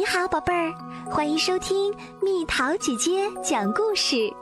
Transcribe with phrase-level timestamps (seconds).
[0.00, 0.72] 你好，宝贝儿，
[1.10, 4.32] 欢迎收听蜜桃姐姐讲故事。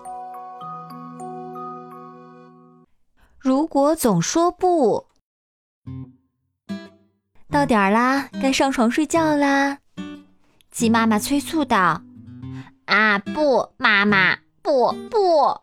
[3.41, 5.05] 如果总说不，
[7.51, 9.79] 到点儿啦，该上床睡觉啦。
[10.71, 12.03] 鸡妈妈催促道
[12.87, 15.61] ：“啊，不，妈妈，不不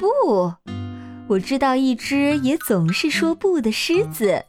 [0.00, 0.54] 不！
[1.28, 4.46] 我知道一只也总是说不的狮子，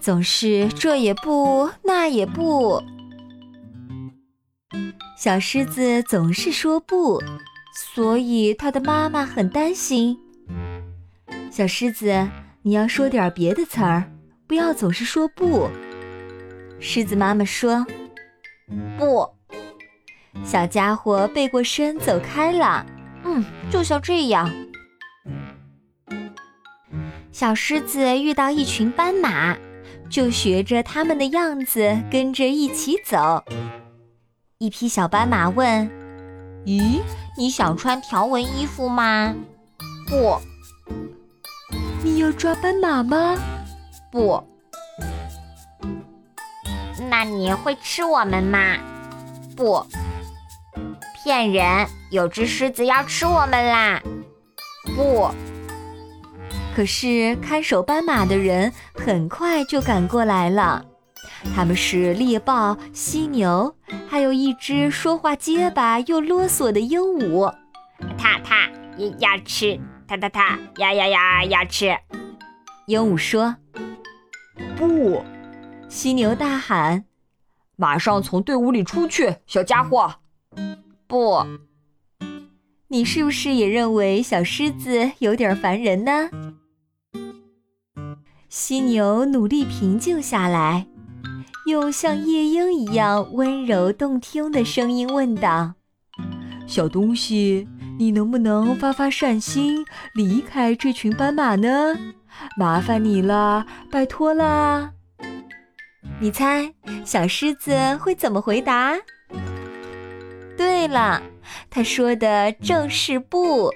[0.00, 2.80] 总是这也不，那也不。”
[5.20, 7.22] 小狮子总是说不，
[7.74, 10.18] 所以它的妈妈很担心。
[11.50, 12.26] 小狮子，
[12.62, 14.10] 你要说点别的词儿，
[14.46, 15.68] 不要总是说不。
[16.78, 17.84] 狮子妈妈说
[18.96, 19.28] ：“不。”
[20.42, 22.86] 小家伙背过身走开了。
[23.24, 24.50] 嗯，就像这样。
[27.30, 29.54] 小狮子遇到一群斑马，
[30.08, 33.44] 就学着他们的样子跟着一起走。
[34.60, 35.90] 一匹小斑马问
[36.68, 37.00] ：“咦，
[37.34, 39.34] 你想穿条纹衣服吗
[40.06, 40.38] ？”“不。
[42.04, 43.38] ”“你要抓斑马吗
[44.12, 44.44] ？”“不。
[47.08, 48.76] ”“那你会吃我们吗
[49.56, 49.82] ？”“不。
[51.24, 51.88] ”“骗人！
[52.10, 54.02] 有只狮子要吃我们啦
[54.94, 55.30] ！”“不。”
[56.76, 60.84] 可是看守斑马的人很快就赶过来了。
[61.54, 63.74] 他们是猎豹、犀牛，
[64.08, 67.52] 还有一只说话结巴又啰嗦的鹦鹉。
[68.16, 68.70] 它它
[69.18, 71.96] 要吃，它它它呀呀呀要吃。
[72.86, 73.56] 鹦鹉说
[74.76, 75.22] ：“不！”
[75.88, 77.04] 犀牛大喊
[77.76, 80.14] ：“马上从队伍里出去，小家伙！”
[81.08, 81.44] 不，
[82.88, 86.30] 你是不是也认为小狮子有点烦人呢？
[88.48, 90.86] 犀牛努力平静下来。
[91.70, 95.74] 用像夜莺一样温柔动听的声音问道
[96.66, 97.66] ：“小东西，
[97.98, 101.96] 你能不能发发善心，离开这群斑马呢？
[102.58, 104.92] 麻烦你了，拜托啦！”
[106.20, 108.94] 你猜，小狮子会怎么回答？
[110.56, 111.22] 对了，
[111.70, 113.70] 他说的正是“不”。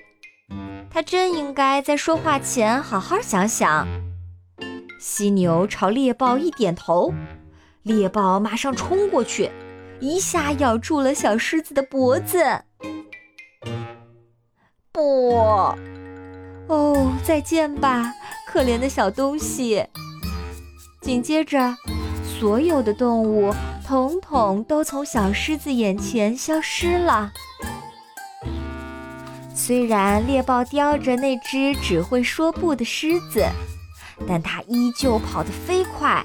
[0.90, 3.86] 他真应该在说话前好好想想。
[5.00, 7.12] 犀牛朝猎豹一点头。
[7.84, 9.50] 猎豹马上冲过去，
[10.00, 12.42] 一下咬住了小狮子的脖子。
[14.90, 15.34] 不，
[16.66, 18.10] 哦，再见吧，
[18.48, 19.84] 可怜的小东西。
[21.02, 21.76] 紧接着，
[22.40, 23.54] 所有的动物
[23.86, 27.30] 统统都从小狮子眼前消失了。
[29.54, 33.46] 虽然猎豹叼着那只只会说不的狮子，
[34.26, 36.24] 但它依旧跑得飞快。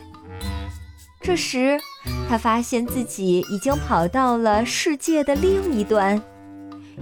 [1.30, 1.80] 这时，
[2.28, 6.20] 他发现自己已经跑到了世界的另一端，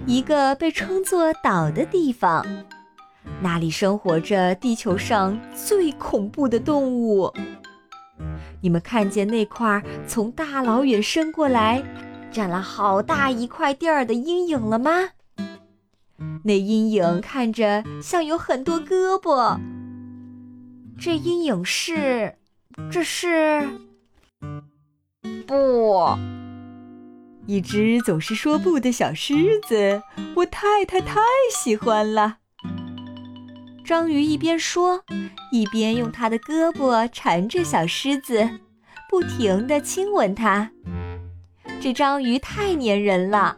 [0.05, 2.45] 一个被称作岛的地方。
[3.41, 7.33] 那里生活着地球上最恐怖的动物。
[8.59, 11.81] 你们看见那块从大老远伸过来、
[12.29, 14.91] 占了好大一块地儿的阴影了吗？
[16.43, 19.57] 那阴影看着像有很多胳膊。
[20.99, 22.35] 这阴影是……
[22.91, 23.65] 这是……
[25.47, 26.17] 不，
[27.45, 30.01] 一只总是说不的小狮子，
[30.35, 31.21] 我太太太
[31.51, 32.37] 喜欢了。
[33.85, 35.03] 章鱼一边说，
[35.51, 38.49] 一边用它的胳膊缠着小狮子，
[39.09, 40.69] 不停地亲吻它。
[41.79, 43.57] 这章鱼太粘人了，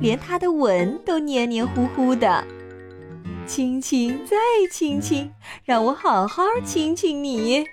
[0.00, 2.44] 连它的吻都黏黏糊糊的。
[3.46, 4.36] 亲亲再
[4.72, 5.30] 亲亲，
[5.64, 7.64] 让我好好亲亲你。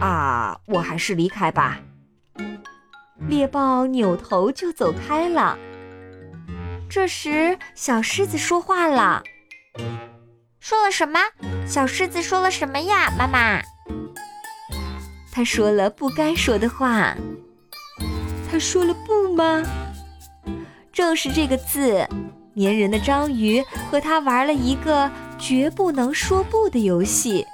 [0.00, 1.80] 啊，我还是离开吧。
[3.28, 5.58] 猎豹扭头就走开了。
[6.88, 9.22] 这时，小狮子说话了
[10.60, 11.18] ：“说了什么？
[11.66, 13.60] 小狮子说了什么呀，妈妈？”
[15.32, 17.14] 他说了不该说的话。
[18.50, 19.62] 他说了“不”吗？
[20.92, 22.06] 正是这个字。
[22.56, 27.46] 粘人的章鱼和他玩了一个绝不能说“不”的游戏。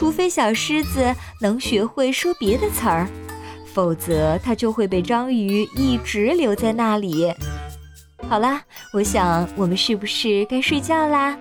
[0.00, 3.06] 除非小狮子能学会说别的词儿，
[3.66, 7.30] 否则它就会被章鱼一直留在那里。
[8.26, 8.62] 好啦，
[8.94, 11.38] 我想我们是不是该睡觉啦？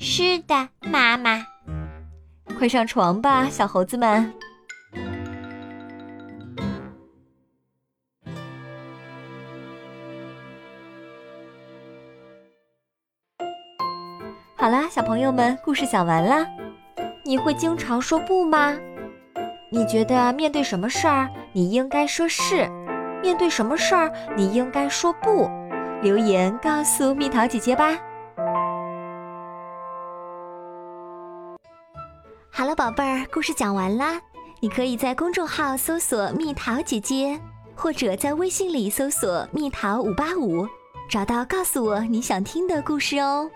[0.00, 1.46] 是的，妈妈。
[2.58, 4.32] 快上床吧，小猴子们。
[14.56, 16.44] 好啦，小朋友们，故事讲完啦。
[17.24, 18.74] 你会经常说不吗？
[19.70, 22.68] 你觉得面对什么事儿你应该说是，
[23.22, 25.48] 面对什么事儿你应该说不？
[26.02, 27.96] 留言告诉蜜桃姐姐吧。
[32.50, 34.20] 好了，宝贝儿，故事讲完啦。
[34.60, 37.38] 你可以在公众号搜索“蜜桃姐姐”，
[37.76, 40.66] 或者在微信里搜索“蜜桃五八五”，
[41.08, 43.50] 找到告诉我你想听的故事哦。